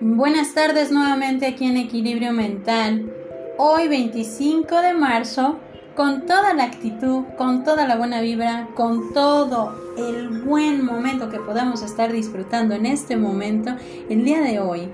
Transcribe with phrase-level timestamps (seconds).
[0.00, 3.12] Buenas tardes nuevamente aquí en Equilibrio Mental.
[3.58, 5.58] Hoy 25 de marzo,
[5.94, 11.38] con toda la actitud, con toda la buena vibra, con todo el buen momento que
[11.38, 13.76] podamos estar disfrutando en este momento,
[14.08, 14.88] el día de hoy,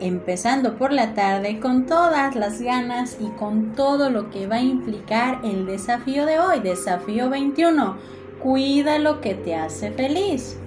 [0.00, 4.62] empezando por la tarde, con todas las ganas y con todo lo que va a
[4.62, 7.96] implicar el desafío de hoy, desafío 21.
[8.42, 10.58] Cuida lo que te hace feliz.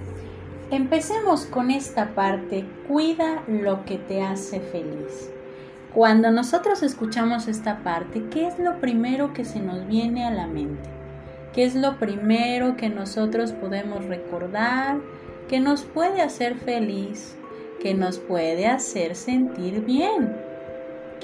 [0.71, 5.31] Empecemos con esta parte, cuida lo que te hace feliz.
[5.93, 10.45] Cuando nosotros escuchamos esta parte, ¿qué es lo primero que se nos viene a la
[10.45, 10.89] mente?
[11.53, 14.97] ¿Qué es lo primero que nosotros podemos recordar,
[15.47, 17.38] que nos puede hacer feliz,
[17.81, 20.35] que nos puede hacer sentir bien?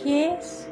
[0.02, 0.68] ¿Qué es?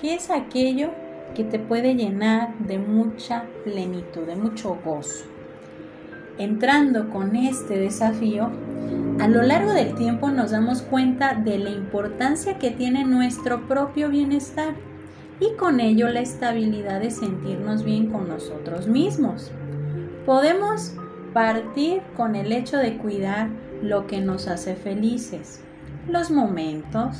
[0.00, 0.90] ¿Qué es aquello
[1.34, 5.24] que te puede llenar de mucha plenitud, de mucho gozo?
[6.38, 8.50] entrando con este desafío,
[9.20, 14.08] a lo largo del tiempo nos damos cuenta de la importancia que tiene nuestro propio
[14.08, 14.74] bienestar
[15.40, 19.50] y con ello la estabilidad de sentirnos bien con nosotros mismos.
[20.26, 20.94] Podemos
[21.32, 23.48] partir con el hecho de cuidar
[23.82, 25.60] lo que nos hace felices,
[26.08, 27.18] los momentos,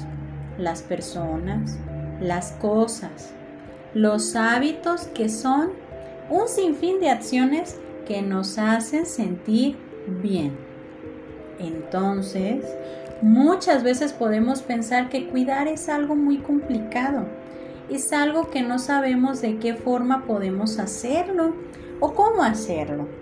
[0.58, 1.78] las personas,
[2.20, 3.34] las cosas,
[3.94, 5.70] los hábitos que son
[6.30, 9.77] un sinfín de acciones que nos hacen sentir
[10.22, 10.56] bien.
[11.58, 12.64] Entonces,
[13.20, 17.27] muchas veces podemos pensar que cuidar es algo muy complicado,
[17.90, 21.55] es algo que no sabemos de qué forma podemos hacerlo
[22.00, 23.22] o cómo hacerlo.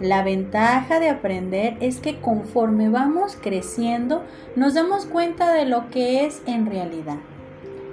[0.00, 4.24] La ventaja de aprender es que conforme vamos creciendo
[4.56, 7.18] nos damos cuenta de lo que es en realidad,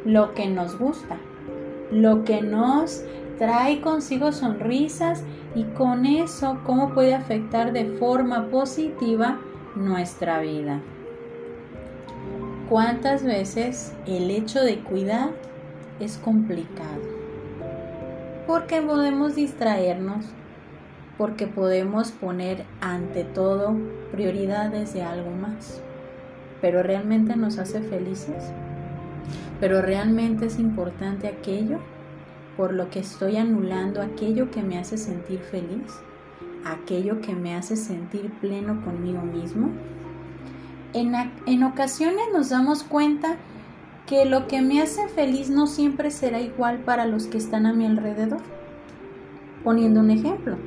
[0.05, 1.17] lo que nos gusta,
[1.91, 3.03] lo que nos
[3.37, 5.21] trae consigo sonrisas
[5.53, 9.41] y con eso cómo puede afectar de forma positiva
[9.75, 10.79] nuestra vida.
[12.69, 15.31] ¿Cuántas veces el hecho de cuidar
[15.99, 17.01] es complicado?
[18.45, 20.25] Porque podemos distraernos,
[21.17, 23.75] porque podemos poner ante todo
[24.11, 25.81] prioridades de algo más.
[26.61, 28.51] Pero realmente nos hace felices.
[29.59, 31.79] Pero realmente es importante aquello
[32.55, 35.93] por lo que estoy anulando aquello que me hace sentir feliz,
[36.65, 39.69] aquello que me hace sentir pleno conmigo mismo.
[40.93, 41.13] En,
[41.45, 43.37] en, ocasiones nos damos cuenta
[44.07, 47.73] que lo que me hace feliz no siempre será igual para los que están a
[47.73, 48.41] mi alrededor.
[49.63, 50.57] Poniendo un ejemplo,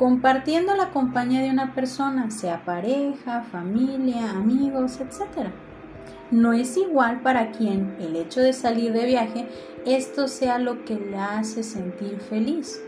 [0.00, 5.52] compartiendo la compañía de una persona, sea pareja, familia, amigos, etc
[6.30, 9.46] no es igual para quien el hecho de salir de viaje
[9.84, 12.80] esto sea lo que le hace sentir feliz.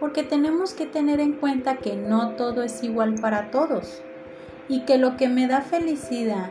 [0.00, 4.02] Porque tenemos que tener en cuenta que no todo es igual para todos
[4.68, 6.50] y que lo que me da felicidad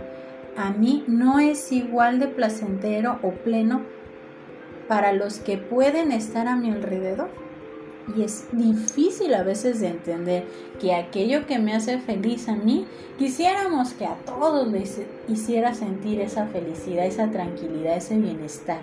[0.57, 3.81] a mí no es igual de placentero o pleno
[4.87, 7.29] para los que pueden estar a mi alrededor.
[8.13, 10.45] Y es difícil a veces de entender
[10.79, 12.85] que aquello que me hace feliz a mí,
[13.17, 18.79] quisiéramos que a todos les hiciera sentir esa felicidad, esa tranquilidad, ese bienestar.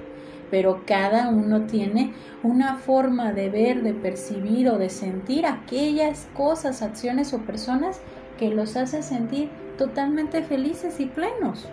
[0.51, 2.13] Pero cada uno tiene
[2.43, 8.01] una forma de ver, de percibir o de sentir aquellas cosas, acciones o personas
[8.39, 11.69] que los hace sentir totalmente felices y plenos.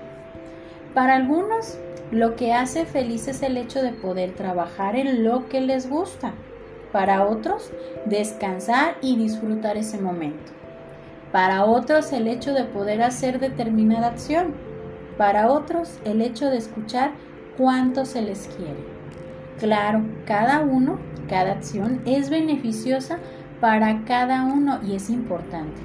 [0.93, 1.77] Para algunos,
[2.11, 6.33] lo que hace feliz es el hecho de poder trabajar en lo que les gusta
[6.91, 7.71] para otros,
[8.05, 10.51] descansar y disfrutar ese momento.
[11.31, 14.53] Para otros, el hecho de poder hacer determinada acción.
[15.17, 17.11] Para otros, el hecho de escuchar
[17.57, 18.83] cuánto se les quiere.
[19.59, 23.19] Claro, cada uno, cada acción es beneficiosa
[23.59, 25.81] para cada uno y es importante.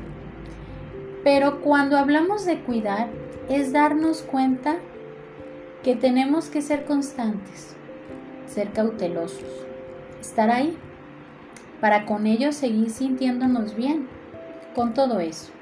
[1.25, 3.09] Pero cuando hablamos de cuidar,
[3.49, 4.77] es darnos cuenta
[5.83, 7.77] que tenemos que ser constantes,
[8.47, 9.67] ser cautelosos,
[10.21, 10.79] estar ahí
[11.85, 14.09] para con ello seguir sintiéndonos bien
[14.75, 15.53] con todo eso,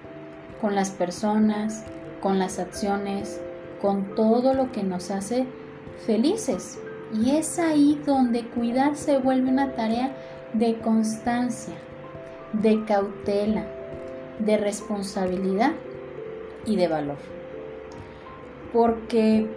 [0.60, 1.84] con las personas,
[2.20, 3.40] con las acciones,
[3.80, 5.46] con todo lo que nos hace
[6.06, 6.78] felices.
[7.12, 10.14] Y es ahí donde cuidar se vuelve una tarea
[10.52, 11.74] de constancia,
[12.52, 13.66] de cautela,
[14.38, 15.72] de responsabilidad
[16.64, 17.18] y de valor.
[18.72, 19.48] Porque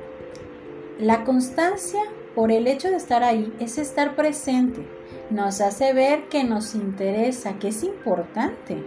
[0.98, 2.02] la constancia,
[2.34, 4.95] por el hecho de estar ahí, es estar presente,
[5.30, 8.84] nos hace ver que nos interesa, que es importante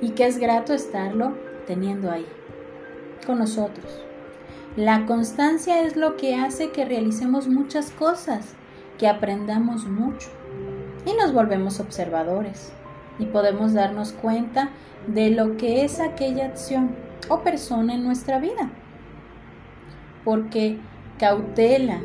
[0.00, 1.36] y que es grato estarlo
[1.66, 2.26] teniendo ahí
[3.26, 4.02] con nosotros.
[4.76, 8.54] La constancia es lo que hace que realicemos muchas cosas
[8.98, 10.28] que aprendamos mucho
[11.04, 12.72] y nos volvemos observadores
[13.18, 14.70] y podemos darnos cuenta
[15.06, 16.94] de lo que es aquella acción
[17.28, 18.70] o persona en nuestra vida.
[20.24, 20.78] Porque
[21.18, 22.00] cautela.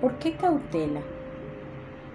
[0.00, 1.00] ¿Por qué cautela?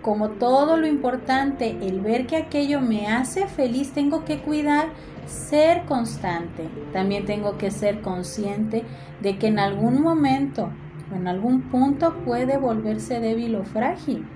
[0.05, 4.89] Como todo lo importante, el ver que aquello me hace feliz, tengo que cuidar
[5.25, 6.69] ser constante.
[6.93, 8.83] También tengo que ser consciente
[9.23, 10.69] de que en algún momento
[11.11, 14.27] o en algún punto puede volverse débil o frágil.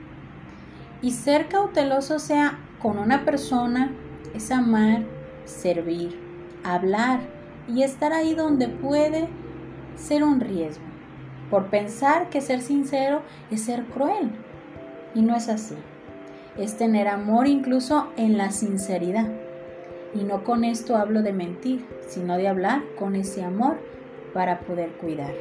[1.04, 3.92] Y ser cauteloso sea con una persona
[4.34, 5.04] es amar,
[5.46, 6.20] servir,
[6.64, 7.20] hablar
[7.68, 9.30] y estar ahí donde puede
[9.96, 10.86] ser un riesgo.
[11.52, 14.32] Por pensar que ser sincero es ser cruel.
[15.16, 15.76] Y no es así.
[16.58, 19.28] Es tener amor incluso en la sinceridad.
[20.14, 23.78] Y no con esto hablo de mentir, sino de hablar con ese amor
[24.34, 25.34] para poder cuidar.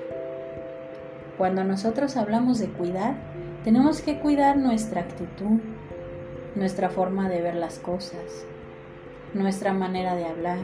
[1.36, 3.14] Cuando nosotros hablamos de cuidar,
[3.64, 5.60] tenemos que cuidar nuestra actitud,
[6.54, 8.44] nuestra forma de ver las cosas,
[9.34, 10.58] nuestra manera de hablar,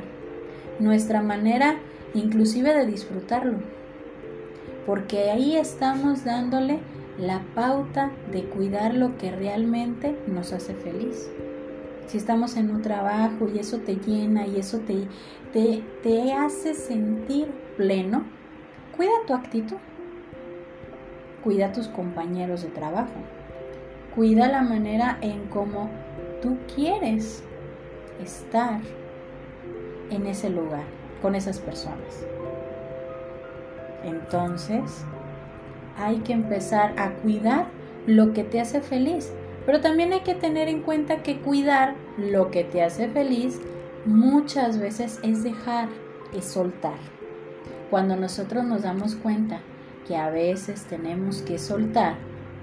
[0.78, 1.76] nuestra manera
[2.14, 3.58] inclusive de disfrutarlo.
[4.86, 6.80] Porque ahí estamos dándole
[7.18, 11.30] la pauta de cuidar lo que realmente nos hace feliz.
[12.06, 15.06] Si estamos en un trabajo y eso te llena y eso te,
[15.52, 18.24] te, te hace sentir pleno,
[18.96, 19.76] cuida tu actitud,
[21.42, 23.14] cuida a tus compañeros de trabajo,
[24.14, 25.90] cuida la manera en cómo
[26.42, 27.42] tú quieres
[28.22, 28.80] estar
[30.10, 30.84] en ese lugar,
[31.22, 32.26] con esas personas.
[34.04, 35.04] Entonces,
[35.96, 37.66] hay que empezar a cuidar
[38.06, 39.32] lo que te hace feliz
[39.66, 43.60] pero también hay que tener en cuenta que cuidar lo que te hace feliz
[44.04, 45.88] muchas veces es dejar,
[46.34, 46.98] es soltar.
[47.90, 49.60] Cuando nosotros nos damos cuenta
[50.06, 52.16] que a veces tenemos que soltar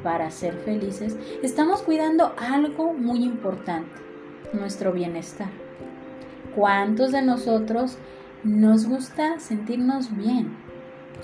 [0.04, 3.90] para ser felices, estamos cuidando algo muy importante,
[4.54, 5.50] nuestro bienestar.
[6.56, 7.98] ¿Cuántos de nosotros
[8.44, 10.56] nos gusta sentirnos bien?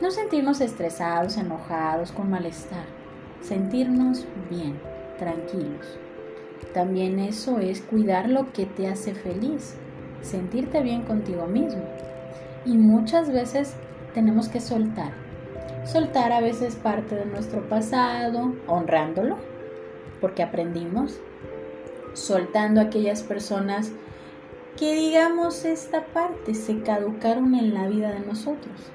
[0.02, 2.86] No sentirnos estresados, enojados, con malestar,
[3.42, 4.80] sentirnos bien
[5.18, 5.98] tranquilos.
[6.72, 9.76] También eso es cuidar lo que te hace feliz,
[10.22, 11.82] sentirte bien contigo mismo.
[12.64, 13.76] Y muchas veces
[14.14, 15.14] tenemos que soltar.
[15.84, 19.38] Soltar a veces parte de nuestro pasado, honrándolo,
[20.22, 21.20] porque aprendimos.
[22.14, 23.92] Soltando aquellas personas
[24.78, 28.92] que digamos esta parte se caducaron en la vida de nosotros.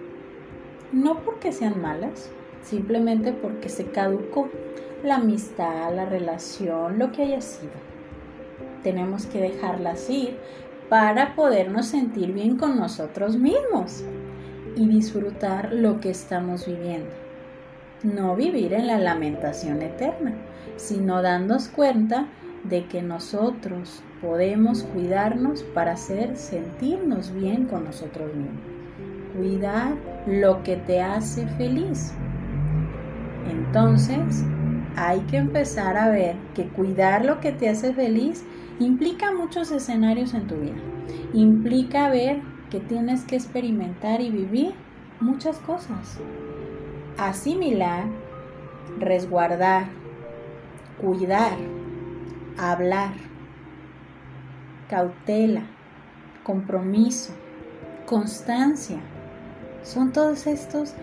[0.93, 2.31] No porque sean malas,
[2.63, 4.51] simplemente porque se caducó
[5.03, 7.73] la amistad, la relación, lo que haya sido.
[8.83, 10.37] Tenemos que dejarlas ir
[10.91, 14.05] para podernos sentir bien con nosotros mismos
[14.77, 17.11] y disfrutar lo que estamos viviendo.
[18.03, 20.35] No vivir en la lamentación eterna,
[20.77, 22.29] sino darnos cuenta
[22.65, 28.72] de que nosotros podemos cuidarnos para hacer sentirnos bien con nosotros mismos.
[29.37, 29.95] Cuidar
[30.27, 32.13] lo que te hace feliz.
[33.51, 34.45] Entonces,
[34.97, 38.45] hay que empezar a ver que cuidar lo que te hace feliz
[38.79, 40.81] implica muchos escenarios en tu vida.
[41.33, 42.41] Implica ver
[42.71, 44.75] que tienes que experimentar y vivir
[45.21, 46.19] muchas cosas.
[47.19, 48.05] Asimilar,
[48.99, 49.87] resguardar,
[51.01, 51.57] cuidar,
[52.59, 53.13] hablar,
[54.89, 55.63] cautela,
[56.43, 57.33] compromiso,
[58.07, 59.01] constancia.
[59.83, 60.95] Son todos estos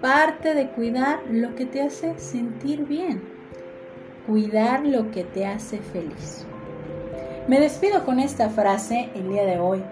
[0.00, 3.36] parte de cuidar lo que te hace sentir bien
[4.26, 6.44] cuidar lo que te hace feliz.
[7.48, 9.82] Me despido con esta frase el día de hoy.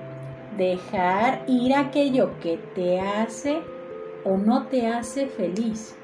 [0.59, 3.63] Dejar ir aquello que te hace
[4.25, 5.95] o no te hace feliz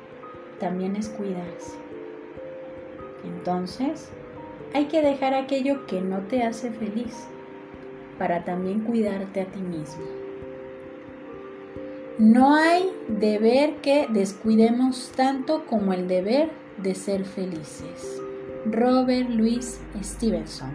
[0.61, 1.77] también es cuidarse.
[3.25, 4.11] Entonces,
[4.75, 7.27] hay que dejar aquello que no te hace feliz
[8.19, 10.20] para también cuidarte a ti mismo.
[12.21, 18.21] No hay deber que descuidemos tanto como el deber de ser felices.
[18.67, 20.69] Robert Louis Stevenson.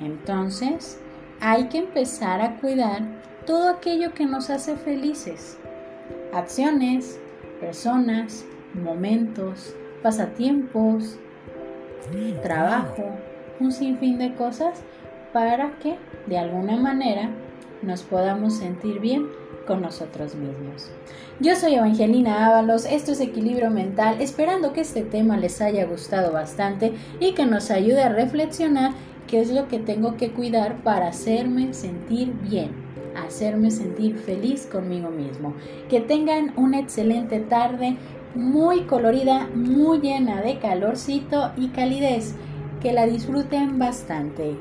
[0.00, 0.98] Entonces,
[1.40, 3.02] hay que empezar a cuidar
[3.46, 5.58] todo aquello que nos hace felices.
[6.34, 7.20] Acciones,
[7.60, 8.44] personas,
[8.74, 11.20] momentos, pasatiempos,
[12.42, 13.04] trabajo,
[13.60, 14.82] un sinfín de cosas
[15.32, 17.30] para que de alguna manera
[17.82, 19.28] nos podamos sentir bien
[19.66, 20.90] con nosotros mismos.
[21.40, 26.32] Yo soy Evangelina Ábalos, esto es Equilibrio Mental, esperando que este tema les haya gustado
[26.32, 28.92] bastante y que nos ayude a reflexionar
[29.26, 32.70] qué es lo que tengo que cuidar para hacerme sentir bien,
[33.16, 35.54] hacerme sentir feliz conmigo mismo.
[35.88, 37.96] Que tengan una excelente tarde,
[38.34, 42.34] muy colorida, muy llena de calorcito y calidez.
[42.80, 44.56] Que la disfruten bastante.